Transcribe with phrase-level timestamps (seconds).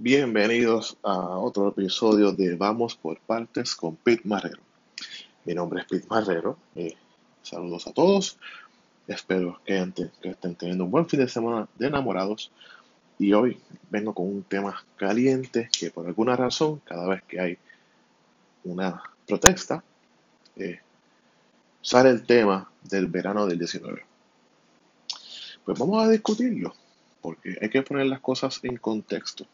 [0.00, 4.62] Bienvenidos a otro episodio de Vamos por Partes con Pete Marrero.
[5.44, 6.56] Mi nombre es Pete Marrero.
[7.42, 8.38] Saludos a todos.
[9.08, 9.90] Espero que,
[10.22, 12.52] que estén teniendo un buen fin de semana de enamorados.
[13.18, 17.58] Y hoy vengo con un tema caliente que por alguna razón, cada vez que hay
[18.62, 19.82] una protesta,
[20.54, 20.78] eh,
[21.82, 24.06] sale el tema del verano del 19.
[25.64, 26.72] Pues vamos a discutirlo,
[27.20, 29.44] porque hay que poner las cosas en contexto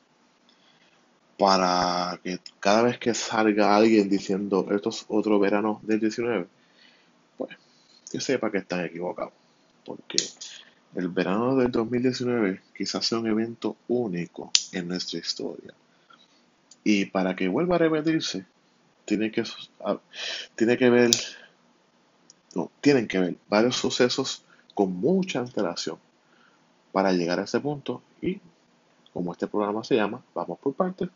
[1.38, 6.46] para que cada vez que salga alguien diciendo esto es otro verano del 19,
[7.36, 7.56] pues
[8.10, 9.32] que sepa que están equivocados.
[9.84, 10.16] Porque
[10.94, 15.74] el verano del 2019 quizás sea un evento único en nuestra historia.
[16.84, 18.44] Y para que vuelva a repetirse,
[19.04, 19.44] tiene que,
[20.54, 21.10] tiene que ver,
[22.54, 24.42] no, tienen que ver varios sucesos
[24.74, 25.98] con mucha antelación
[26.92, 28.40] para llegar a ese punto y
[29.14, 31.08] como este programa se llama, vamos por partes,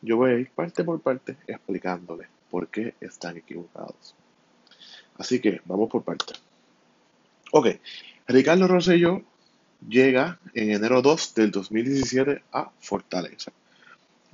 [0.00, 4.14] yo voy a ir parte por parte explicándoles por qué están equivocados.
[5.18, 6.42] Así que vamos por partes.
[7.52, 7.66] Ok,
[8.26, 9.22] Ricardo Rosselló
[9.86, 13.52] llega en enero 2 del 2017 a Fortaleza.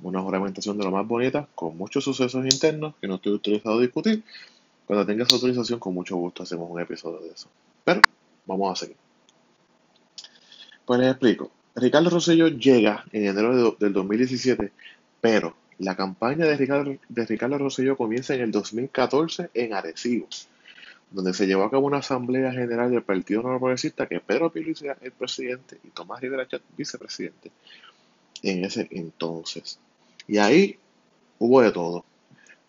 [0.01, 3.81] Una juramentación de lo más bonita, con muchos sucesos internos que no estoy autorizado a
[3.81, 4.23] discutir.
[4.87, 7.49] Cuando tengas autorización, con mucho gusto hacemos un episodio de eso.
[7.83, 8.01] Pero
[8.45, 8.97] vamos a seguir.
[10.85, 11.51] Pues les explico.
[11.75, 14.71] Ricardo Rosselló llega en enero del 2017,
[15.21, 20.27] pero la campaña de Ricardo, de Ricardo Rosselló comienza en el 2014 en Arecibo,
[21.11, 24.85] donde se llevó a cabo una asamblea general del Partido Nuevo Progresista que Pedro Pierluisi
[24.85, 27.51] era el presidente y Tomás Rivera Chat vicepresidente
[28.43, 29.79] en ese entonces.
[30.27, 30.77] Y ahí
[31.39, 32.05] hubo de todo.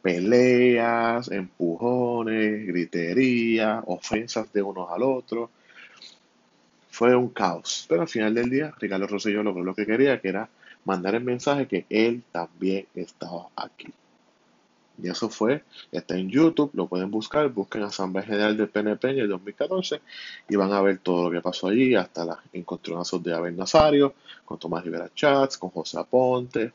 [0.01, 5.51] Peleas, empujones, gritería, ofensas de unos al otro
[7.03, 7.85] fue un caos.
[7.89, 10.49] Pero al final del día, Ricardo Rosselló logró lo que quería, que era
[10.85, 13.93] mandar el mensaje que él también estaba aquí.
[15.03, 19.19] Y eso fue, está en YouTube, lo pueden buscar, busquen Asamblea General del PNP en
[19.19, 20.01] el 2014
[20.49, 24.15] y van a ver todo lo que pasó allí, hasta los encontronazos de Abel Nazario,
[24.45, 26.73] con Tomás Rivera Chats, con José Aponte,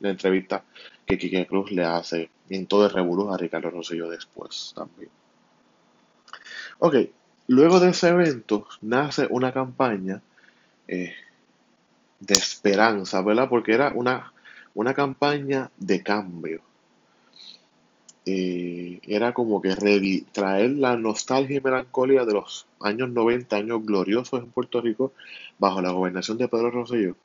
[0.00, 0.64] la entrevista
[1.06, 5.10] que Quique Cruz le hace en todo el revolú a Ricardo Rosselló después también.
[6.80, 6.96] Ok,
[7.50, 10.22] Luego de ese evento nace una campaña
[10.86, 11.12] eh,
[12.20, 13.48] de esperanza, ¿verdad?
[13.48, 14.32] Porque era una,
[14.72, 16.60] una campaña de cambio.
[18.24, 19.74] Eh, era como que
[20.30, 25.12] traer la nostalgia y melancolía de los años 90, años gloriosos en Puerto Rico,
[25.58, 27.16] bajo la gobernación de Pedro Rosselló,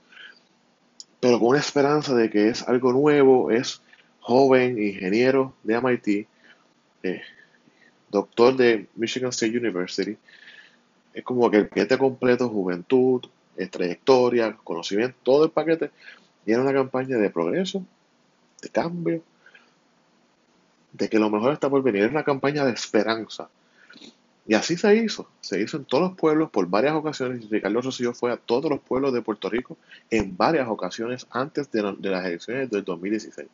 [1.20, 3.80] pero con una esperanza de que es algo nuevo, es
[4.22, 6.28] joven, ingeniero de MIT,
[7.04, 7.22] eh,
[8.10, 10.18] doctor de Michigan State University.
[11.14, 13.22] Es como que el paquete completo, juventud,
[13.72, 15.92] trayectoria, conocimiento, todo el paquete.
[16.46, 17.84] Y era una campaña de progreso,
[18.62, 19.22] de cambio,
[20.94, 22.04] de que lo mejor está por venir.
[22.04, 23.50] Era una campaña de esperanza.
[24.48, 25.28] Y así se hizo.
[25.42, 27.50] Se hizo en todos los pueblos por varias ocasiones.
[27.50, 29.78] Ricardo Rosselló fue a todos los pueblos de Puerto Rico
[30.12, 33.48] en varias ocasiones antes de, de las elecciones del 2016.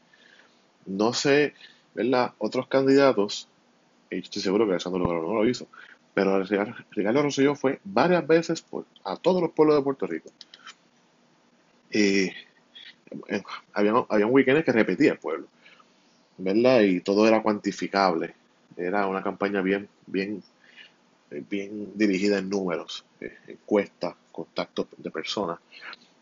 [0.87, 1.53] No sé,
[1.93, 2.33] ¿verdad?
[2.39, 3.47] Otros candidatos
[4.19, 5.67] estoy seguro que Alessandro no lo hizo,
[6.13, 8.65] pero Ricardo Rosselló fue varias veces
[9.03, 10.29] a todos los pueblos de Puerto Rico.
[11.91, 12.31] Y
[13.73, 15.47] había, un weekend que repetía el pueblo,
[16.37, 16.81] ¿verdad?
[16.81, 18.33] Y todo era cuantificable.
[18.77, 20.41] Era una campaña bien, bien,
[21.29, 25.59] bien dirigida en números, eh, encuestas, contactos de personas.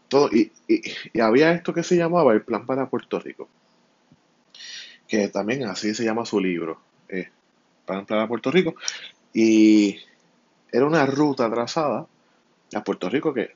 [0.07, 3.47] Todo, y, y, había esto que se llamaba el Plan para Puerto Rico,
[5.07, 6.79] que también así se llama su libro.
[7.07, 7.29] Eh,
[7.89, 8.75] para entrar a Puerto Rico.
[9.33, 9.97] Y
[10.71, 12.05] era una ruta trazada
[12.75, 13.55] a Puerto Rico que,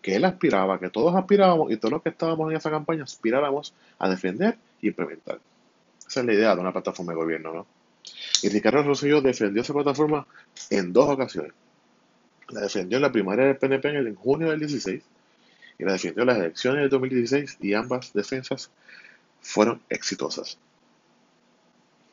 [0.00, 3.74] que él aspiraba, que todos aspirábamos y todos los que estábamos en esa campaña aspiráramos
[3.98, 5.40] a defender y implementar.
[6.06, 7.66] Esa es la idea de una plataforma de gobierno, ¿no?
[8.42, 10.28] Y Ricardo Rosselló defendió esa plataforma
[10.70, 11.52] en dos ocasiones.
[12.50, 15.02] La defendió en la primaria del PNP en junio del 16
[15.78, 18.70] y la defendió en las elecciones del 2016 y ambas defensas
[19.40, 20.56] fueron exitosas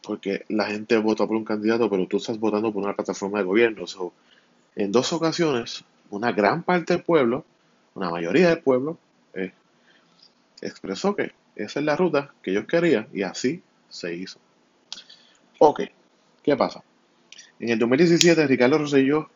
[0.10, 3.44] porque la gente vota por un candidato, pero tú estás votando por una plataforma de
[3.44, 3.86] gobierno.
[4.76, 7.46] en dos ocasiones, una gran parte del pueblo,
[7.94, 8.98] una mayoría del pueblo,
[9.36, 9.54] eh,
[10.62, 14.40] expresó que esa es la ruta que ellos querían y así se hizo.
[15.60, 15.82] Ok,
[16.42, 16.84] ¿qué pasa?
[17.60, 19.30] En el 2017 Ricardo Rosselló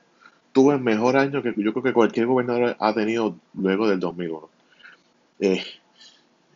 [0.53, 4.49] tuvo el mejor año que yo creo que cualquier gobernador ha tenido luego del 2001.
[5.39, 5.63] Eh,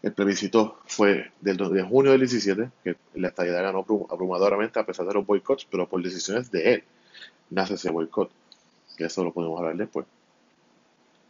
[0.03, 5.07] el plebiscito fue del, de junio del 17, que la estadía ganó abrumadoramente a pesar
[5.07, 6.83] de los boicots, pero por decisiones de él
[7.49, 8.29] nace ese boicot,
[8.95, 10.05] que eso lo podemos hablar después.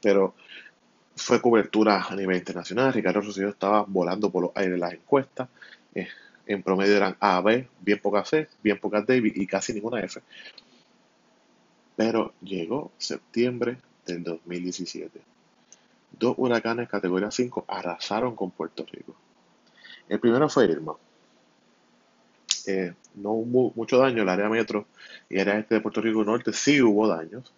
[0.02, 0.36] Pero
[1.16, 2.94] fue cobertura a nivel internacional.
[2.94, 5.50] Ricardo Rosselló estaba volando por los aires las encuestas.
[5.96, 6.08] Eh,
[6.46, 10.22] en promedio eran A, B, bien pocas C, bien pocas D y casi ninguna F.
[11.96, 15.20] Pero llegó septiembre del 2017.
[16.12, 19.16] Dos huracanes categoría 5 arrasaron con Puerto Rico.
[20.10, 20.94] El primero fue Irma.
[22.66, 24.86] Eh, no hubo mucho daño, el área metro
[25.30, 27.52] y el área este de Puerto Rico Norte sí hubo daños.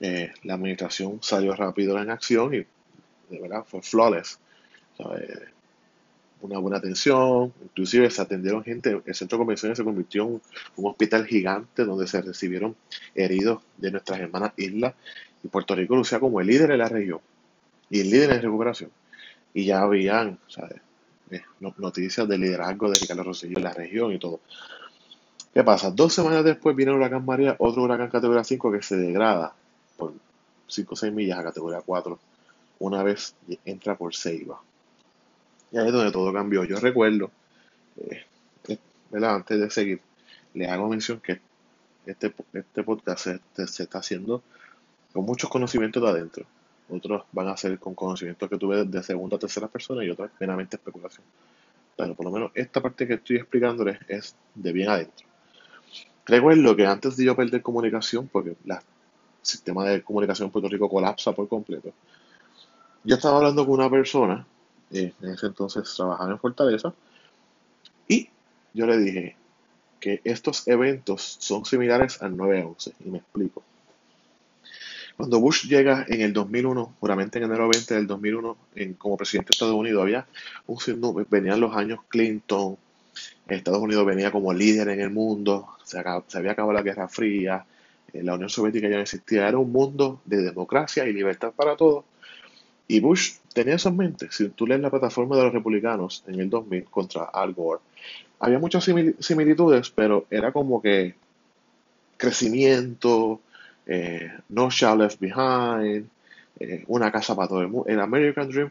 [0.00, 4.38] Eh, la administración salió rápido en acción y de verdad fue flawless.
[6.40, 10.40] Una buena atención, inclusive se atendieron gente, el centro de convenciones se convirtió en
[10.76, 12.76] un hospital gigante donde se recibieron
[13.14, 14.94] heridos de nuestras hermanas islas
[15.42, 17.20] y Puerto Rico lucía como el líder de la región
[17.90, 18.90] y el líder en recuperación.
[19.54, 20.38] Y ya habían
[21.30, 24.40] eh, noticias del liderazgo de Ricardo Rosselló en la región y todo.
[25.54, 25.90] ¿Qué pasa?
[25.90, 29.54] Dos semanas después viene el huracán María, otro huracán categoría 5 que se degrada
[29.96, 30.12] por
[30.66, 32.18] 5 o 6 millas a categoría 4
[32.80, 34.60] una vez entra por Ceiba.
[35.72, 36.64] Y ahí es donde todo cambió.
[36.64, 37.30] Yo recuerdo,
[37.96, 38.24] eh,
[38.68, 38.78] eh,
[39.24, 40.00] antes de seguir,
[40.54, 41.40] le hago mención que
[42.06, 44.42] este, este podcast se, está haciendo
[45.12, 46.46] con muchos conocimientos de adentro.
[46.90, 50.30] Otros van a ser con conocimientos que tuve de segunda a tercera persona y otras
[50.40, 51.24] meramente especulación.
[51.96, 55.26] Pero por lo menos esta parte que estoy explicándoles es de bien adentro.
[56.24, 58.76] Recuerdo que antes de yo perder comunicación, porque el
[59.42, 61.92] sistema de comunicación en Puerto Rico colapsa por completo,
[63.04, 64.46] yo estaba hablando con una persona,
[64.90, 66.92] en ese entonces trabajaba en Fortaleza,
[68.06, 68.28] y
[68.74, 69.36] yo le dije
[70.00, 73.62] que estos eventos son similares al 9-11, y me explico.
[75.18, 79.48] Cuando Bush llega en el 2001, puramente en enero 20 del 2001, en, como presidente
[79.48, 80.28] de Estados Unidos, había
[80.68, 82.76] un venían los años Clinton,
[83.48, 87.66] Estados Unidos venía como líder en el mundo, se, había acabado la Guerra Fría,
[88.12, 91.74] eh, la Unión Soviética ya no existía, era un mundo de democracia y libertad para
[91.74, 92.04] todos.
[92.86, 94.28] Y Bush tenía eso en mente.
[94.30, 97.80] Si tú lees la plataforma de los republicanos en el 2000 contra Al Gore,
[98.38, 101.16] había muchas similitudes, pero era como que
[102.16, 103.40] crecimiento,
[103.88, 106.08] eh, No Child Left Behind,
[106.60, 108.70] eh, una casa para todo el mundo, el American Dream,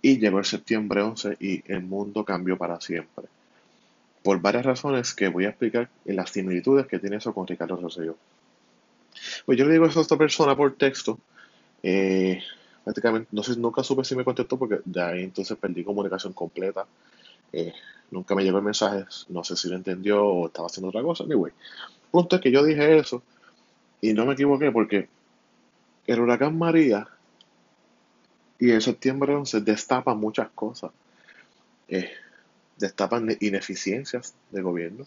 [0.00, 3.26] y llegó el septiembre 11 y el mundo cambió para siempre.
[4.22, 7.76] Por varias razones que voy a explicar en las similitudes que tiene eso con Ricardo
[7.76, 8.16] Rosselló.
[9.44, 11.18] Pues yo le digo eso a esta persona por texto.
[11.82, 12.42] Eh,
[12.82, 16.86] prácticamente, no sé, nunca supe si me contestó porque de ahí entonces perdí comunicación completa.
[18.10, 21.24] nunca me llegó el mensaje, no sé si lo entendió o estaba haciendo otra cosa.
[21.24, 21.52] Anyway,
[22.10, 23.22] punto es que yo dije eso
[24.00, 25.08] y no me equivoqué porque
[26.06, 27.08] el huracán María
[28.58, 30.90] y el septiembre 11 destapan muchas cosas.
[31.88, 32.10] Eh,
[32.78, 35.06] destapan ineficiencias del gobierno.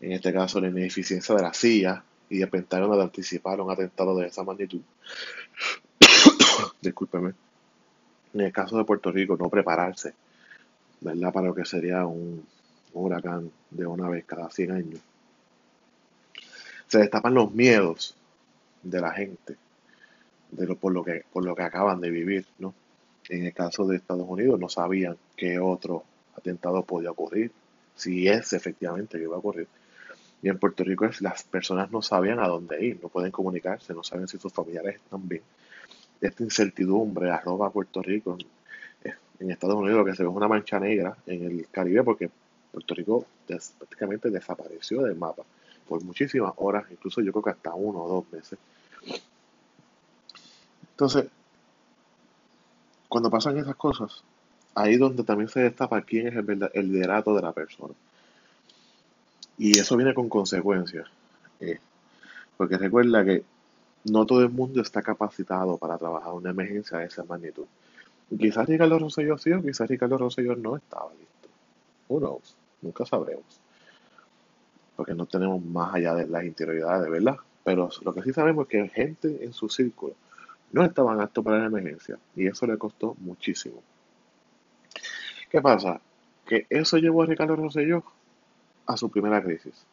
[0.00, 4.16] En este caso, la ineficiencia de la CIA y el Pentágono de anticipar un atentado
[4.16, 4.80] de esa magnitud.
[6.80, 7.34] Discúlpeme.
[8.32, 10.14] En el caso de Puerto Rico, no prepararse,
[11.00, 11.32] ¿verdad?
[11.32, 12.44] Para lo que sería un
[12.92, 15.00] huracán de una vez cada 100 años
[16.88, 18.16] se destapan los miedos
[18.82, 19.56] de la gente
[20.50, 22.74] de lo, por, lo que, por lo que acaban de vivir, ¿no?
[23.28, 26.04] En el caso de Estados Unidos no sabían qué otro
[26.36, 27.50] atentado podía ocurrir,
[27.96, 29.66] si es efectivamente que iba a ocurrir.
[30.42, 34.04] Y en Puerto Rico las personas no sabían a dónde ir, no pueden comunicarse, no
[34.04, 35.42] saben si sus familiares están bien.
[36.20, 38.36] Esta incertidumbre arroba Puerto Rico.
[39.40, 42.30] En Estados Unidos lo que se ve es una mancha negra en el Caribe porque
[42.70, 45.42] Puerto Rico prácticamente desapareció del mapa
[45.88, 48.58] por muchísimas horas, incluso yo creo que hasta uno o dos meses.
[50.90, 51.26] Entonces,
[53.08, 54.22] cuando pasan esas cosas,
[54.74, 57.94] ahí donde también se destapa quién es el, el liderato de la persona.
[59.58, 61.06] Y eso viene con consecuencias.
[61.60, 61.78] Eh,
[62.56, 63.44] porque recuerda que
[64.04, 67.66] no todo el mundo está capacitado para trabajar una emergencia de esa magnitud.
[68.38, 71.48] Quizás Ricardo Rosselló sí o quizás Ricardo Rosselló no estaba listo.
[72.08, 72.56] Knows?
[72.82, 73.63] Nunca sabremos
[74.96, 77.36] porque no tenemos más allá de las interioridades, ¿verdad?
[77.64, 80.14] Pero lo que sí sabemos es que gente en su círculo
[80.72, 83.82] no estaban aptos para la emergencia y eso le costó muchísimo.
[85.50, 86.00] ¿Qué pasa?
[86.44, 88.02] Que eso llevó a Ricardo Rosselló
[88.86, 89.86] a su primera crisis.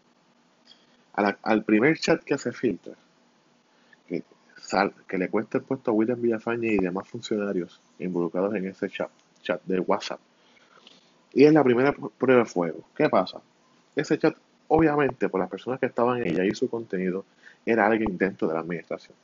[1.14, 2.94] al primer chat que se filtra,
[4.08, 4.24] que,
[5.08, 9.12] que le cuesta el puesto a William Villafañe y demás funcionarios involucrados en ese chat,
[9.42, 10.20] chat de WhatsApp.
[11.34, 12.84] Y es la primera prueba de fuego.
[12.96, 13.40] ¿Qué pasa?
[13.96, 14.36] Ese chat
[14.74, 17.26] obviamente por las personas que estaban en ella y su contenido,
[17.66, 19.18] era alguien dentro de la administración.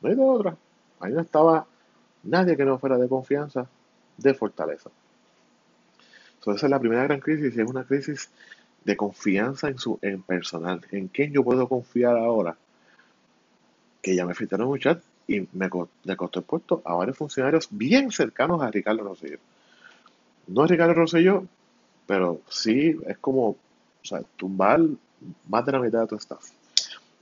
[0.00, 0.56] No hay de otra.
[0.98, 1.66] Ahí no estaba
[2.24, 3.68] nadie que no fuera de confianza
[4.16, 4.90] de fortaleza.
[6.34, 8.28] Entonces esa es la primera gran crisis y es una crisis
[8.84, 10.80] de confianza en su en personal.
[10.90, 12.56] ¿En quién yo puedo confiar ahora?
[14.02, 15.70] Que ya me filtraron un chat y me,
[16.02, 19.38] le costó el puesto a varios funcionarios bien cercanos a Ricardo Rosselló.
[20.48, 21.44] No es Ricardo Rosselló,
[22.06, 23.56] pero sí es como
[24.04, 24.80] o sea, tumbar
[25.48, 26.50] más de la mitad de tu staff.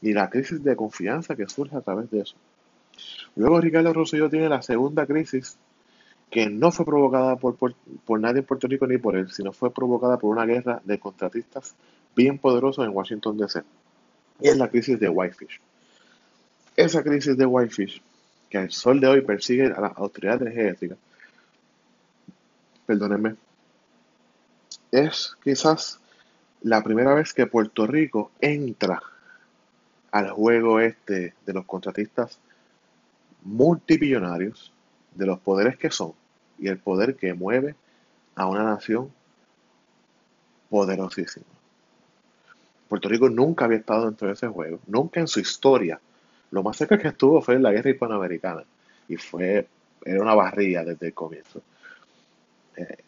[0.01, 2.35] Y la crisis de confianza que surge a través de eso.
[3.37, 5.57] Luego Ricardo Rosselló tiene la segunda crisis
[6.29, 9.73] que no fue provocada por, por, nadie en Puerto Rico ni por él, sino fue
[9.73, 11.75] provocada por una guerra de contratistas
[12.17, 13.63] bien poderosos en Washington DC.
[14.41, 15.61] Y es la crisis de Whitefish.
[16.75, 18.03] Esa crisis de Whitefish,
[18.49, 20.97] que al sol de hoy persigue a la autoridad energética,
[22.87, 23.37] perdónenme,
[24.91, 26.02] es quizás
[26.63, 29.03] la primera vez que Puerto Rico entra
[30.11, 32.39] al juego este de los contratistas
[33.43, 34.73] multimillonarios,
[35.15, 36.13] de los poderes que son
[36.59, 37.75] y el poder que mueve
[38.35, 39.11] a una nación
[40.71, 41.47] poderosísima.
[42.89, 45.99] Puerto Rico nunca había estado dentro de ese juego, nunca en su historia.
[46.51, 48.65] Lo más cerca que estuvo fue en la guerra hispanoamericana
[49.09, 49.67] y fue,
[50.05, 51.63] era una barrilla desde el comienzo.
[52.77, 52.99] Eh,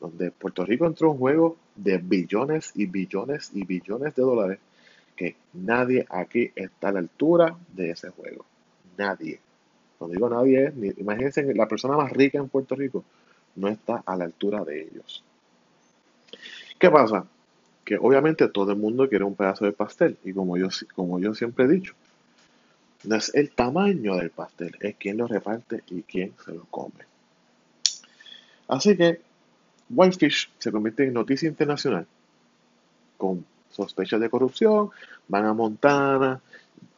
[0.00, 4.58] donde Puerto Rico entró en un juego de billones y billones y billones de dólares
[5.14, 8.44] que nadie aquí está a la altura de ese juego.
[8.96, 9.40] Nadie.
[9.98, 13.04] Cuando digo nadie, imagínense la persona más rica en Puerto Rico
[13.56, 15.24] no está a la altura de ellos.
[16.78, 17.26] ¿Qué pasa?
[17.84, 21.34] Que obviamente todo el mundo quiere un pedazo de pastel y como yo, como yo
[21.34, 21.94] siempre he dicho,
[23.04, 27.06] no es el tamaño del pastel, es quién lo reparte y quién se lo come.
[28.68, 29.20] Así que
[29.88, 32.06] Whitefish se convierte en noticia internacional
[33.16, 34.90] con sospechas de corrupción,
[35.28, 36.40] van a Montana,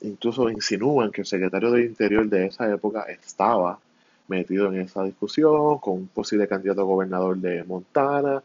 [0.00, 3.78] incluso insinúan que el secretario de Interior de esa época estaba
[4.28, 8.42] metido en esa discusión con un posible candidato a gobernador de Montana,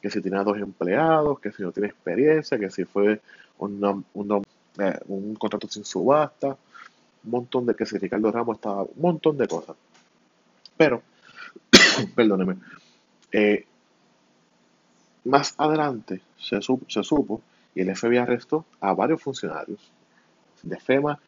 [0.00, 3.20] que si tenía dos empleados, que si no tiene experiencia, que si fue
[3.58, 4.04] un,
[4.78, 9.36] eh, un contrato sin subasta, un montón de que si Ricardo Ramos estaba, un montón
[9.36, 9.76] de cosas.
[10.76, 11.02] Pero,
[12.14, 12.56] perdóneme,
[13.32, 13.66] eh,
[15.26, 17.42] más adelante se, supo
[17.74, 19.80] y el FBI arrestó a varios funcionarios
[20.62, 21.18] de FEMA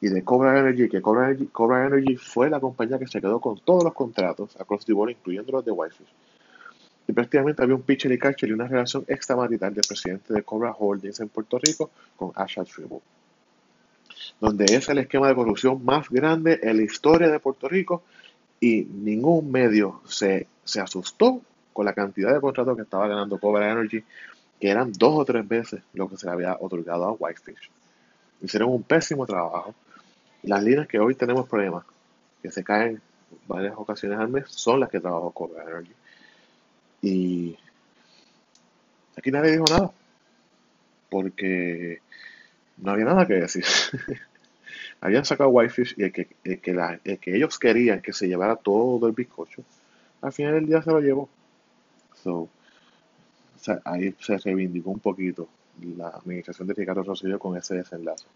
[0.00, 3.84] y de Cobra Energy, que Cobra Energy, fue la compañía que se quedó con todos
[3.84, 6.04] los contratos across the board, incluyendo los de Wi-Fi.
[7.08, 10.72] Y prácticamente había un pitcher y catcher y una relación extramarital del presidente de Cobra
[10.72, 13.02] Holdings en Puerto Rico con Asha Tribune,
[14.40, 18.02] donde es el esquema de corrupción más grande en la historia de Puerto Rico
[18.60, 23.70] y ningún medio se, se asustó con la cantidad de contratos que estaba ganando Cobra
[23.70, 24.04] Energy,
[24.60, 27.70] que eran dos o tres veces lo que se le había otorgado a Whitefish.
[28.42, 29.74] Hicieron un pésimo trabajo.
[30.42, 31.84] Las líneas que hoy tenemos problemas,
[32.42, 33.00] que se caen
[33.46, 35.92] varias ocasiones al mes, son las que trabajó Cobra Energy.
[37.02, 37.56] Y
[39.16, 39.90] aquí nadie dijo nada,
[41.08, 42.00] porque
[42.78, 43.64] no había nada que decir.
[45.02, 49.14] Habían sacado Whitefish y el que, que, que ellos querían que se llevara todo el
[49.14, 49.62] bizcocho,
[50.20, 51.28] al final del día se lo llevó.
[52.22, 52.48] So,
[53.84, 55.48] ahí se reivindicó un poquito
[55.96, 58.26] la administración de Ricardo Rosselló con ese desenlace.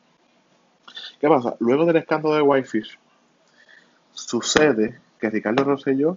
[1.21, 1.57] ¿Qué pasa?
[1.61, 2.99] Luego del escándalo de Whitefish,
[4.13, 6.17] sucede que Ricardo Rosselló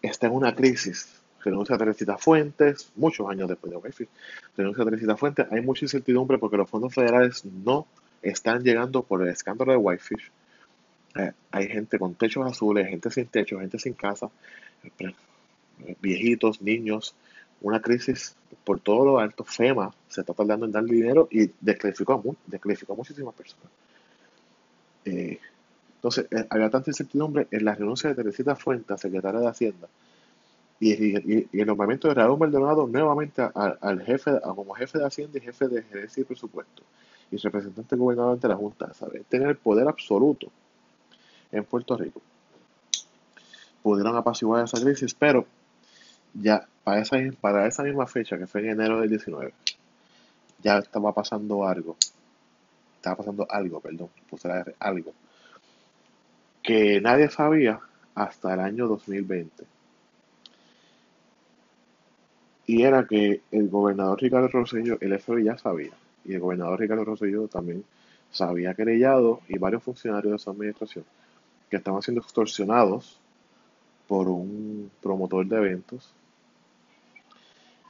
[0.00, 1.20] está en una crisis.
[1.44, 4.08] Renuncia a Teresita Fuentes, muchos años después de Whitefish,
[4.56, 5.46] renuncia a Teresita Fuentes.
[5.50, 7.86] Hay mucha incertidumbre porque los fondos federales no
[8.22, 10.30] están llegando por el escándalo de Whitefish.
[11.16, 14.30] Eh, hay gente con techos azules, gente sin techo, gente sin casa,
[16.00, 17.14] viejitos, niños,
[17.60, 19.44] una crisis por todo lo alto.
[19.44, 23.66] FEMA se está tardando en dar dinero y desclasificó a, muchísimas personas.
[25.04, 25.38] Eh,
[25.96, 29.88] entonces, eh, había tanta incertidumbre en la renuncia de Teresita Fuentes, secretaria de Hacienda,
[30.80, 35.68] y, el nombramiento de Raúl Maldonado nuevamente al jefe, como jefe de Hacienda y jefe
[35.68, 36.82] de gerencia y presupuesto,
[37.30, 39.22] y representante gobernador ante la Junta, ¿sabe?
[39.28, 40.48] tener el poder absoluto
[41.52, 42.20] en Puerto Rico.
[43.80, 45.46] Pudieron apaciguar esa crisis, pero
[46.34, 49.52] ya para esa, para esa misma fecha, que fue en enero del 19,
[50.62, 51.96] ya estaba pasando algo.
[52.96, 54.48] Estaba pasando algo, perdón, puse
[54.78, 55.12] algo.
[56.62, 57.80] Que nadie sabía
[58.14, 59.64] hasta el año 2020.
[62.66, 65.92] Y era que el gobernador Ricardo Rosselló, el FBI ya sabía,
[66.24, 67.84] y el gobernador Ricardo Rosselló también
[68.30, 71.04] se había querellado y varios funcionarios de su administración
[71.68, 73.18] que estaban siendo extorsionados
[74.06, 76.14] por un promotor de eventos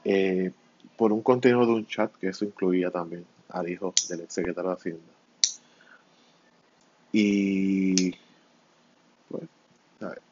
[0.04, 0.52] eh,
[0.96, 4.70] por un contenido de un chat que eso incluía también al hijo del ex secretario
[4.70, 5.12] de Hacienda.
[7.12, 8.12] Y
[9.28, 9.44] pues,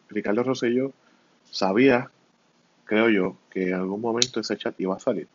[0.09, 0.93] Ricardo Rosselló
[1.51, 2.11] sabía,
[2.85, 5.29] creo yo, que en algún momento ese chat iba a salir.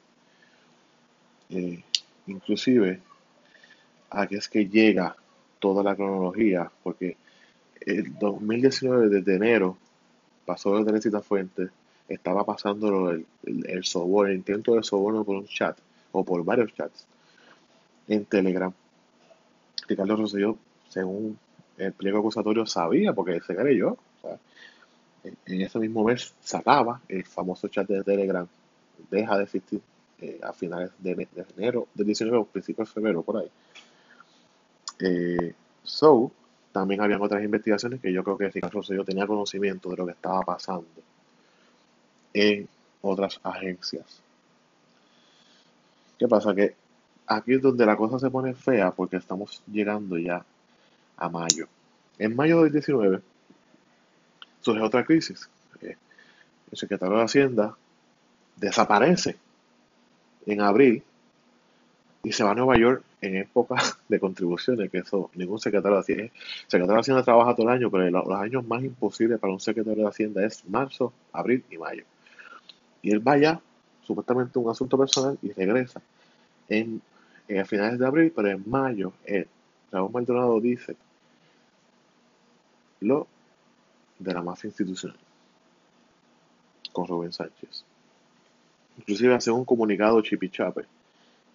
[1.49, 1.83] Eh,
[2.27, 3.01] inclusive,
[4.09, 5.15] aquí es que llega
[5.59, 7.17] toda la cronología, porque
[7.81, 9.77] el 2019, desde enero,
[10.45, 11.69] pasó de Teresita Fuentes,
[12.07, 15.77] estaba pasando el, el, soborno, el intento de soborno por un chat,
[16.11, 17.05] o por varios chats,
[18.07, 18.71] en Telegram.
[19.87, 20.57] Ricardo Rosselló,
[20.89, 21.37] según
[21.77, 23.97] el pliego acusatorio, sabía, porque se creyó.
[24.21, 24.37] O
[25.23, 28.47] en ese mismo mes sacaba el famoso chat de Telegram,
[29.09, 29.81] deja de existir
[30.21, 33.49] eh, a finales de, enero del 19 o principios de febrero, por ahí.
[34.99, 36.31] Eh, so,
[36.71, 40.11] también habían otras investigaciones que yo creo que Ricardo Rosselló tenía conocimiento de lo que
[40.11, 40.85] estaba pasando
[42.35, 42.67] en
[43.01, 44.21] otras agencias.
[46.19, 46.53] ¿Qué pasa?
[46.53, 46.75] Que
[47.27, 50.45] aquí es donde la cosa se pone fea porque estamos llegando ya
[51.15, 51.67] a mayo.
[52.19, 53.21] En mayo del 19
[54.59, 55.49] surge otra crisis.
[55.81, 55.95] Eh,
[56.71, 57.77] el secretario de Hacienda
[58.57, 59.37] desaparece
[60.45, 61.03] en abril
[62.21, 63.75] y se va a Nueva York en época
[64.09, 66.23] de contribuciones, que eso ningún secretario de Hacienda.
[66.23, 66.31] El
[66.67, 70.03] secretario de Hacienda trabaja todo el año, pero los años más imposibles para un secretario
[70.03, 72.03] de Hacienda es marzo, abril y mayo.
[73.05, 73.61] Y él vaya,
[74.01, 76.01] supuestamente un asunto personal, y regresa
[76.67, 76.99] en,
[77.55, 79.45] a finales de abril, pero en mayo, eh,
[79.91, 80.95] Raúl Maldonado dice
[83.01, 83.27] lo
[84.17, 85.19] de la mafia institucional
[86.91, 87.83] con Rubén Sánchez.
[88.97, 90.85] Inclusive hace un comunicado chipichape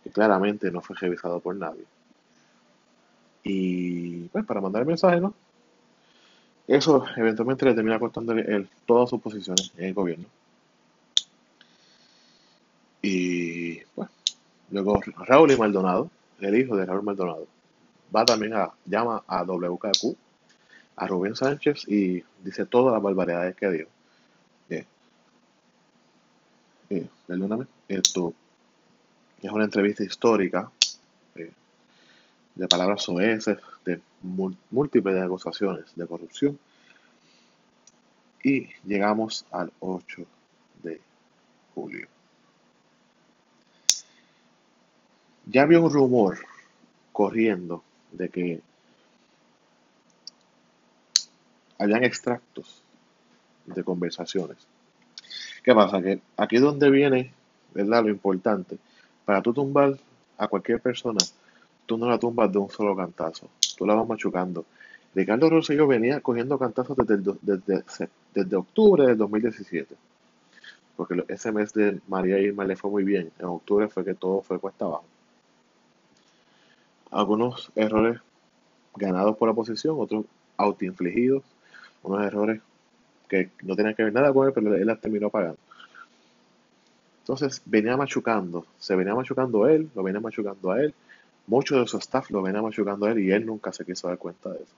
[0.04, 1.84] que claramente no fue revisado por nadie.
[3.42, 5.34] Y pues para mandar el mensaje, ¿no?
[6.68, 10.26] Eso eventualmente le termina costando él todas sus posiciones en el gobierno.
[13.02, 14.10] Y pues,
[14.70, 17.46] luego Raúl y Maldonado, el hijo de Raúl Maldonado,
[18.14, 20.16] va también a, llama a WKQ
[20.96, 23.86] a Rubén Sánchez y dice todas las barbaridades que dio.
[24.68, 24.84] Eh,
[26.90, 28.34] eh, perdóname, esto
[29.40, 30.70] es una entrevista histórica
[31.34, 31.52] eh,
[32.54, 34.00] de palabras soeces, de
[34.70, 36.58] múltiples acusaciones de corrupción.
[38.42, 40.24] Y llegamos al 8
[40.82, 41.00] de
[41.74, 42.08] julio.
[45.50, 46.38] Ya había un rumor
[47.10, 47.82] corriendo
[48.12, 48.60] de que
[51.76, 52.84] habían extractos
[53.66, 54.58] de conversaciones.
[55.64, 56.00] ¿Qué pasa?
[56.00, 57.32] Que aquí es donde viene,
[57.74, 58.04] ¿verdad?
[58.04, 58.78] Lo importante.
[59.24, 59.98] Para tú tumbar
[60.38, 61.18] a cualquier persona,
[61.84, 63.50] tú no la tumbas de un solo cantazo.
[63.76, 64.64] Tú la vas machucando.
[65.16, 67.82] Ricardo Rosselló venía cogiendo cantazos desde,
[68.32, 69.96] desde, octubre del 2017.
[70.96, 73.32] Porque ese mes de María Irma le fue muy bien.
[73.40, 75.09] En octubre fue que todo fue cuesta abajo.
[77.10, 78.20] Algunos errores
[78.96, 80.24] ganados por la oposición, otros
[80.56, 81.42] autoinfligidos
[82.02, 82.60] unos errores
[83.28, 85.58] que no tenían que ver nada con él, pero él las terminó pagando.
[87.20, 90.94] Entonces venía machucando, se venía machucando él, lo venía machucando a él,
[91.46, 94.18] muchos de su staff lo venía machucando a él y él nunca se quiso dar
[94.18, 94.74] cuenta de eso.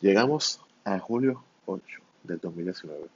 [0.00, 3.06] Llegamos a julio 8 del 2019.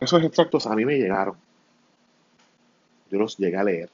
[0.00, 1.36] Esos extractos a mí me llegaron.
[3.10, 3.88] Yo los llegué a leer.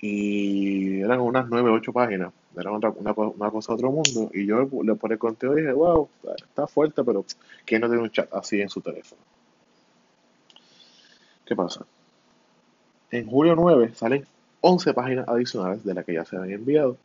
[0.00, 4.30] Y eran unas 9, 8 páginas era una, una, cosa de otro mundo.
[4.34, 7.24] Y yo le pone el conteo y dije, wow, está fuerte, pero
[7.64, 9.20] ¿quién no tiene un chat así en su teléfono?
[11.44, 11.84] ¿Qué pasa?
[13.10, 14.26] En julio 9 salen
[14.60, 16.96] 11 páginas adicionales de las que ya se han enviado.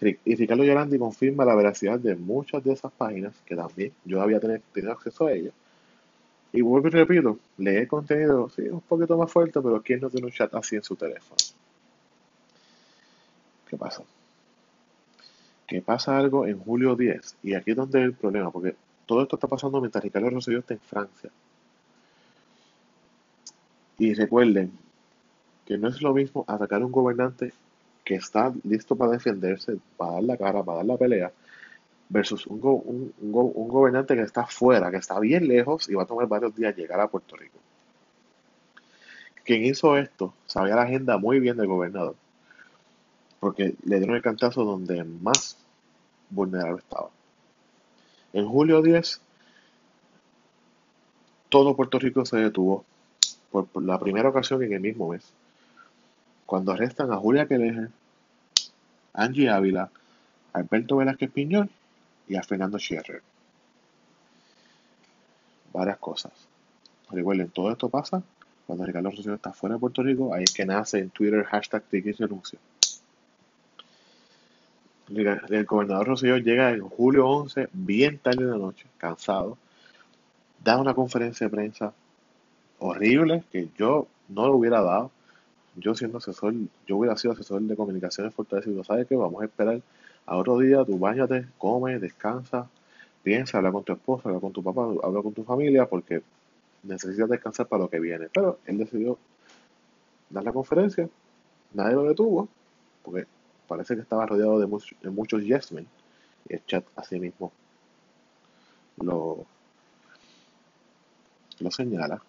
[0.00, 4.40] Y Ricardo Yolandi confirma la veracidad de muchas de esas páginas, que también yo había
[4.40, 5.54] tenido acceso a ellas.
[6.52, 10.10] Y vuelvo y repito, lee el contenido, sí, un poquito más fuerte, pero ¿quién no
[10.10, 11.36] tiene un chat así en su teléfono?
[13.68, 14.02] ¿Qué pasa?
[15.66, 19.22] que pasa algo en julio 10, y aquí es donde es el problema, porque todo
[19.22, 21.30] esto está pasando mientras Ricardo Rosselló está en Francia.
[23.98, 24.72] Y recuerden
[25.64, 27.52] que no es lo mismo atacar a un gobernante
[28.04, 31.32] que está listo para defenderse, para dar la cara, para dar la pelea,
[32.08, 32.60] versus un,
[33.20, 36.76] un gobernante que está fuera, que está bien lejos y va a tomar varios días
[36.76, 37.58] llegar a Puerto Rico.
[39.44, 42.14] Quien hizo esto sabía la agenda muy bien del gobernador
[43.40, 45.56] porque le dieron el cantazo donde más
[46.30, 47.10] vulnerable estaba.
[48.32, 49.20] En julio 10,
[51.48, 52.84] todo Puerto Rico se detuvo
[53.50, 55.32] por, la primera ocasión en el mismo mes,
[56.44, 57.88] cuando arrestan a Julia Queleje,
[59.12, 59.90] Angie Ávila,
[60.52, 61.70] Alberto Velázquez Piñol
[62.28, 63.22] y a Fernando Scherrer.
[65.72, 66.32] Varias cosas.
[67.10, 68.22] Recuerden, todo esto pasa
[68.66, 71.84] cuando Ricardo Rosselló está fuera de Puerto Rico, ahí es que nace en Twitter hashtag
[71.90, 72.58] renuncio
[75.08, 79.56] el gobernador Rosselló llega en julio 11, bien tarde de la noche, cansado,
[80.64, 81.92] da una conferencia de prensa
[82.78, 85.10] horrible que yo no lo hubiera dado.
[85.76, 86.54] Yo siendo asesor,
[86.86, 88.82] yo hubiera sido asesor de comunicaciones fortalecido.
[88.82, 89.14] ¿Sabe qué?
[89.14, 89.80] Vamos a esperar
[90.24, 92.68] A otro día tú bañate, come, descansa,
[93.22, 96.22] piensa, habla con tu esposa, habla con tu papá, habla con tu familia, porque
[96.82, 98.28] necesitas descansar para lo que viene.
[98.32, 99.18] Pero él decidió
[100.30, 101.08] dar la conferencia,
[101.74, 102.48] nadie lo detuvo,
[103.04, 103.26] porque
[103.66, 105.86] parece que estaba rodeado de, muchos, de muchos yes men,
[106.48, 107.52] y el chat así mismo
[108.98, 109.44] lo,
[111.60, 112.22] lo señala.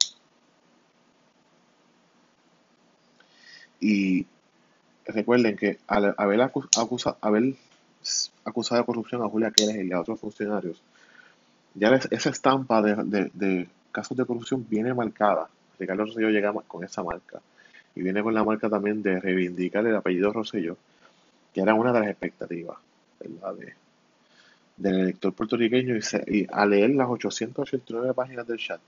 [3.80, 4.26] Y
[5.06, 7.56] recuerden que al haber, acusa, haber
[8.44, 10.82] acusado de corrupción a Julia Keres y a otros funcionarios,
[11.76, 15.48] ya esa estampa de, de, casos de corrupción viene marcada.
[15.80, 17.40] Ricardo Rosselló llega con esa marca.
[17.96, 20.78] Y viene con la marca también de reivindicar el apellido Rosselló,
[21.58, 22.78] que era una de las expectativas
[24.78, 25.96] del elector puertorriqueño.
[25.96, 28.80] Y, y al leer las 889 páginas del chat,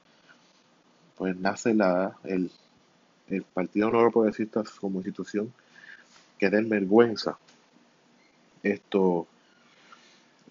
[1.18, 2.52] pues nace la, el,
[3.30, 5.52] el Partido Nuevo Progresista como institución
[6.38, 7.40] que den vergüenza.
[8.62, 9.26] Esto,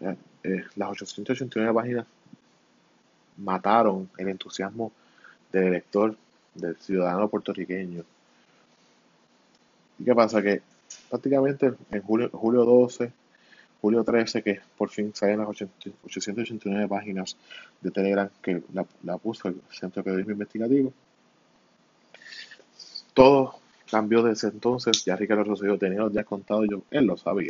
[0.01, 2.07] eh, eh, las 889 páginas
[3.37, 4.91] mataron el entusiasmo
[5.53, 6.17] del elector,
[6.53, 8.03] del ciudadano puertorriqueño.
[10.01, 10.43] ¿Y qué pasa?
[10.43, 10.63] Que
[11.09, 13.13] prácticamente en julio, julio 12,
[13.81, 17.37] julio 13, que por fin salen las 889 páginas
[17.81, 20.93] de Telegram que la, la puso el Centro de Periodismo Investigativo,
[23.15, 23.59] todo
[23.91, 25.05] cambió desde entonces.
[25.05, 27.49] Ya Ricardo Rosselló tenía los días contados, yo, él lo sabía.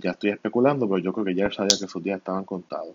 [0.00, 2.94] Ya estoy especulando, pero yo creo que ya él sabía que sus días estaban contados.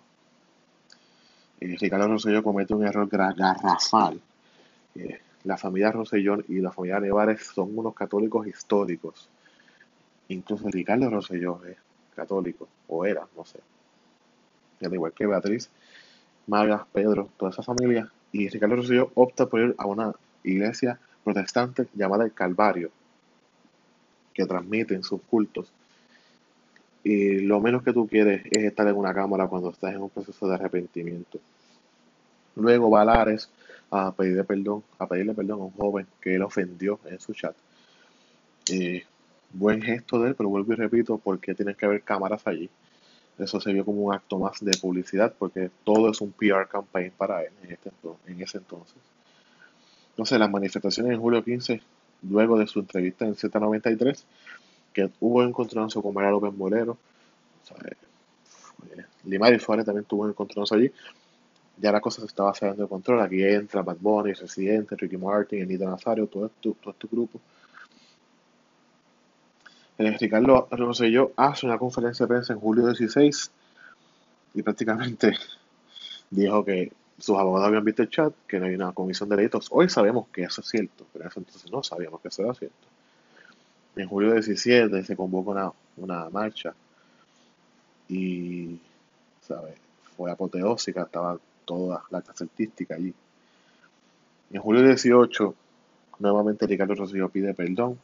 [1.59, 4.19] Y Ricardo Rosselló comete un error garrafal.
[4.95, 9.29] Eh, la familia Rosselló y la familia Nevares son unos católicos históricos.
[10.27, 11.77] Incluso Ricardo Rosselló es
[12.15, 13.59] católico, o era, no sé.
[14.83, 15.69] Al igual que Beatriz,
[16.47, 18.11] Magas, Pedro, toda esa familia.
[18.31, 22.91] Y Ricardo Rosselló opta por ir a una iglesia protestante llamada el Calvario,
[24.33, 25.71] que transmiten sus cultos.
[27.03, 30.09] Y lo menos que tú quieres es estar en una cámara cuando estás en un
[30.09, 31.39] proceso de arrepentimiento.
[32.55, 33.49] Luego Valares
[33.91, 37.55] a pedirle perdón, a pedirle perdón a un joven que él ofendió en su chat.
[39.53, 42.69] buen gesto de él, pero vuelvo y repito, porque tienen que haber cámaras allí.
[43.37, 47.11] Eso se vio como un acto más de publicidad, porque todo es un PR campaign
[47.17, 47.91] para él en, este,
[48.27, 48.97] en ese entonces.
[50.11, 51.81] Entonces, las manifestaciones en julio 15,
[52.29, 54.23] luego de su entrevista en Z93,
[54.93, 56.97] que hubo encontronazo con María López Moreno,
[59.25, 60.91] Limar y Suárez también tuvo encontronazo allí.
[61.81, 63.21] Ya la cosa se estaba saliendo de control.
[63.21, 67.39] Aquí entra Bad Bunny, Residente, Ricky Martin, Anita Nazario, todo, esto, todo este grupo.
[69.97, 73.51] El Ricardo Rosselló hace una conferencia de prensa en julio 16
[74.53, 75.35] y prácticamente
[76.29, 79.67] dijo que sus abogados habían visto el chat, que no hay una comisión de delitos.
[79.71, 82.53] Hoy sabemos que eso es cierto, pero en ese entonces no sabíamos que eso era
[82.53, 82.87] cierto.
[83.95, 86.73] En julio 17 se convocó una, una marcha
[88.07, 88.79] y,
[89.47, 89.75] ¿sabes?
[90.15, 91.39] Fue apoteósica, estaba
[91.71, 93.13] toda la casa artística allí.
[94.51, 95.55] En julio 18,
[96.19, 97.97] nuevamente Ricardo Rosillo pide perdón.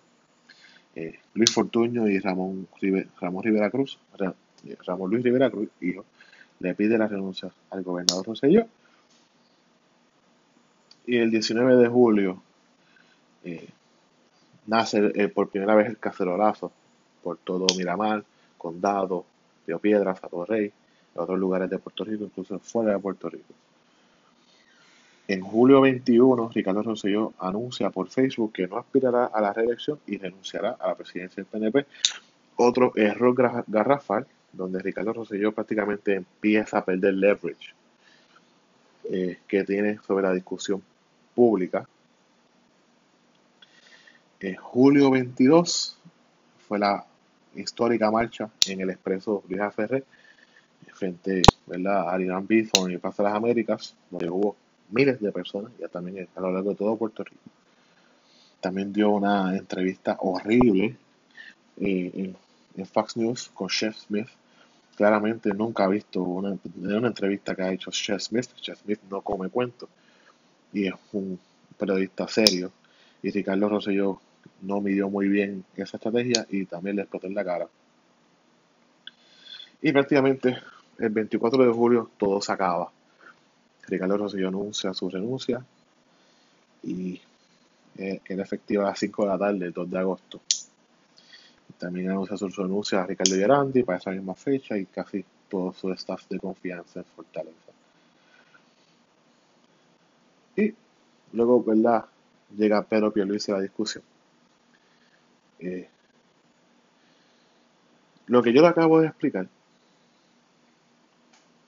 [0.95, 2.69] Eh, Luis Fortuño y Ramón,
[3.19, 3.99] Ramón Rivera Cruz,
[4.85, 6.05] Ramón Luis Rivera Cruz, hijo,
[6.59, 8.65] le pide la renuncia al gobernador Rosselló
[11.05, 12.41] y el 19 de julio
[13.43, 13.67] eh,
[14.65, 16.71] nace eh, por primera vez el cacerolazo
[17.21, 18.23] por todo Miramar,
[18.57, 19.25] Condado,
[19.67, 20.71] Río Piedras, Sato Rey,
[21.17, 23.53] otros lugares de Puerto Rico, incluso fuera de Puerto Rico.
[25.27, 30.17] En julio 21, Ricardo Rosselló anuncia por Facebook que no aspirará a la reelección y
[30.17, 31.85] renunciará a la presidencia del PNP.
[32.55, 33.35] Otro error
[33.67, 37.73] garrafal, donde Ricardo Rosselló prácticamente empieza a perder leverage
[39.03, 40.81] eh, que tiene sobre la discusión
[41.35, 41.87] pública.
[44.39, 45.97] En julio 22
[46.67, 47.05] fue la
[47.53, 50.05] histórica marcha en el expreso Luis Ferrer
[50.93, 52.13] frente ¿verdad?
[52.13, 54.55] a Irán Bithorn y Plaza de las Américas, donde hubo
[54.89, 57.41] miles de personas, ya también a lo largo de todo Puerto Rico.
[58.59, 60.97] También dio una entrevista horrible
[61.77, 62.33] eh,
[62.75, 64.27] en, Fox News con Chef Smith.
[64.95, 68.49] Claramente nunca ha visto una, una entrevista que ha hecho Chef Smith.
[68.59, 69.89] Chef Smith no come cuentos
[70.73, 71.39] y es un
[71.77, 72.71] periodista serio.
[73.21, 74.19] Y Ricardo Rosselló
[74.61, 77.67] no midió muy bien esa estrategia y también le explotó en la cara.
[79.81, 80.57] Y prácticamente
[80.97, 82.91] el 24 de julio todo se acaba.
[83.87, 85.63] Ricardo Rosselló anuncia su renuncia
[86.83, 87.21] y
[87.97, 90.41] eh, era efectiva a las 5 de la tarde, el 2 de agosto.
[91.77, 95.91] También anuncia su renuncia a Ricardo Gerandi para esa misma fecha y casi todo su
[95.93, 97.71] staff de confianza en Fortaleza.
[100.55, 100.73] Y
[101.33, 102.05] luego, ¿verdad?
[102.57, 104.03] Llega Pedro Pierluisi a la discusión.
[105.59, 105.87] Eh,
[108.27, 109.47] Lo que yo le acabo de explicar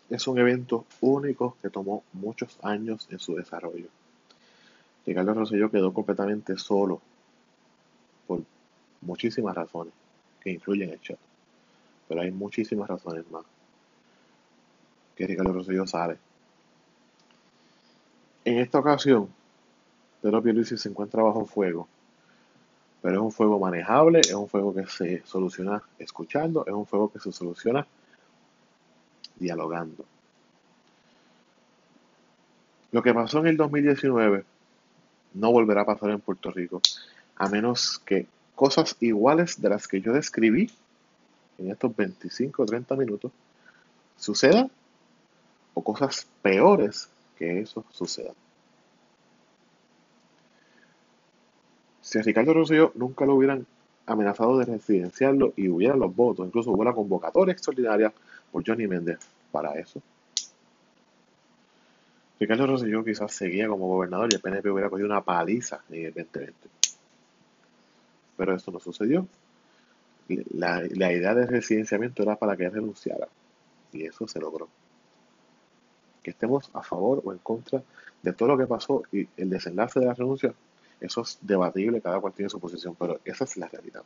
[0.09, 3.87] es un evento único que tomó muchos años en su desarrollo.
[5.05, 7.01] Ricardo Rosselló quedó completamente solo
[8.27, 8.41] por
[9.01, 9.93] muchísimas razones
[10.41, 11.17] que influyen en el chat.
[12.07, 13.45] Pero hay muchísimas razones más
[15.15, 16.17] que Ricardo Rosselló sale.
[18.45, 19.27] En esta ocasión,
[20.21, 21.87] Pedro Pierluisi se encuentra bajo fuego,
[23.01, 27.11] pero es un fuego manejable, es un fuego que se soluciona escuchando, es un fuego
[27.11, 27.85] que se soluciona
[29.39, 30.05] dialogando.
[32.91, 34.43] Lo que pasó en el 2019
[35.35, 36.81] no volverá a pasar en Puerto Rico,
[37.35, 38.25] a menos que
[38.55, 40.71] cosas iguales de las que yo describí
[41.59, 43.31] en estos 25 o 30 minutos
[44.17, 44.69] sucedan
[45.73, 48.33] o cosas peores que eso suceda.
[52.01, 53.65] Si a Ricardo Rosselló nunca lo hubieran
[54.07, 58.11] amenazado de residenciarlo y hubieran los votos, incluso hubo una convocatoria extraordinaria
[58.51, 59.19] por Johnny Méndez
[59.51, 60.01] para eso.
[62.39, 66.13] Ricardo Rosselló quizás seguía como gobernador y el PNP hubiera cogido una paliza en el
[66.13, 66.53] 2020.
[68.37, 69.27] Pero eso no sucedió.
[70.51, 73.27] La, la idea de residenciamiento era para que él renunciara.
[73.91, 74.69] Y eso se logró.
[76.23, 77.83] Que estemos a favor o en contra
[78.21, 80.53] de todo lo que pasó y el desenlace de la renuncia,
[80.99, 84.03] eso es debatible, cada cual tiene su posición, pero esa es la realidad.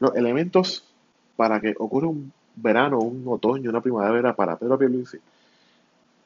[0.00, 0.84] Los elementos
[1.36, 5.18] para que ocurra un verano, un otoño, una primavera para Pedro Pierluisi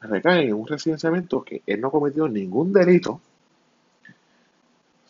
[0.01, 3.21] recaen en un residenciamiento que él no cometió ningún delito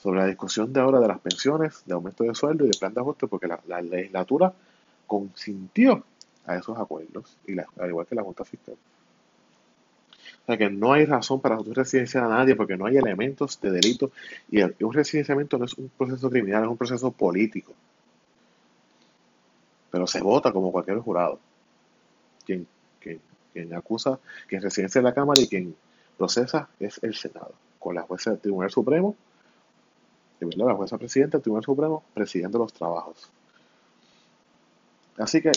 [0.01, 2.93] sobre la discusión de ahora de las pensiones, de aumento de sueldo y de plan
[2.93, 4.53] de ajuste, porque la, legislatura
[5.07, 6.03] consintió
[6.45, 8.75] a esos acuerdos, y al igual que la Junta Fiscal.
[8.75, 13.71] O sea que no hay razón para residenciar a nadie porque no hay elementos de
[13.71, 14.11] delito
[14.51, 17.73] y un residenciamiento no es un proceso criminal, es un proceso político
[19.93, 21.39] pero se vota como cualquier jurado.
[22.47, 22.65] Quien,
[22.99, 25.75] quien, acusa, quien residencia en la Cámara y quien
[26.17, 29.15] procesa es el Senado, con la jueza del Tribunal Supremo,
[30.39, 33.29] la jueza presidenta del Tribunal Supremo presidiendo los trabajos.
[35.19, 35.51] Así que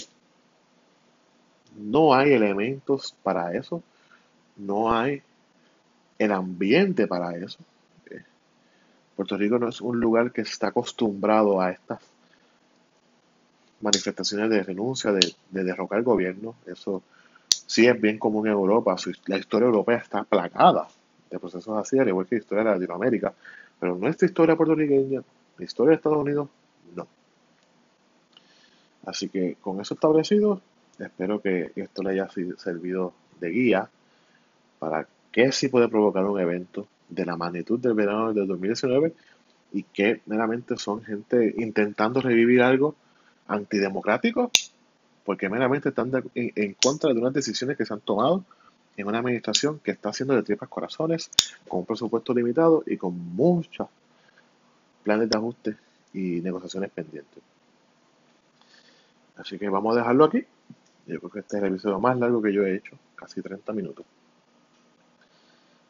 [1.74, 3.82] no hay elementos para eso,
[4.56, 5.22] no hay
[6.18, 7.58] el ambiente para eso.
[9.16, 12.00] Puerto Rico no es un lugar que está acostumbrado a estas
[13.80, 16.54] manifestaciones de renuncia, de, derrocar el gobierno.
[16.66, 17.02] Eso
[17.48, 18.96] sí es bien común en Europa.
[19.26, 20.88] La historia europea está plagada
[21.30, 23.34] de procesos así, al igual que la historia de Latinoamérica.
[23.78, 25.22] Pero nuestra historia puertorriqueña,
[25.58, 26.48] la historia de Estados Unidos,
[26.94, 27.06] no.
[29.04, 30.60] Así que con eso establecido,
[30.98, 33.90] espero que esto le haya servido de guía
[34.78, 39.12] para qué sí puede provocar un evento de la magnitud del verano del 2019
[39.72, 42.96] y que meramente son gente intentando revivir algo
[43.48, 44.72] antidemocráticos
[45.26, 48.44] porque meramente están en, contra de unas decisiones que se han tomado
[48.96, 51.30] en una administración que está haciendo de tripas corazones,
[51.68, 53.88] con un presupuesto limitado y con muchos
[55.02, 55.76] planes de ajuste
[56.14, 57.42] y negociaciones pendientes.
[59.36, 60.44] Así que vamos a dejarlo aquí.
[61.06, 63.72] Yo creo que este es el episodio más largo que yo he hecho, casi 30
[63.72, 64.06] minutos.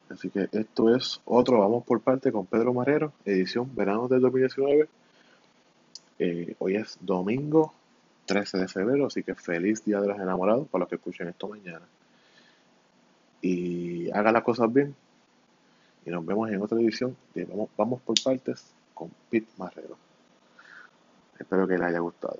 [0.09, 4.89] Así que esto es otro Vamos por parte con Pedro Marrero, edición verano del 2019.
[6.19, 7.75] Eh, hoy es domingo
[8.27, 11.49] 13 de febrero, así que feliz Día de los Enamorados para los que escuchen esto
[11.49, 11.87] mañana.
[13.43, 14.95] Y haga las cosas bien.
[16.05, 19.97] Y nos vemos en otra edición de Vamos, por Partes con Pete Marrero.
[21.39, 22.39] Espero que les haya gustado.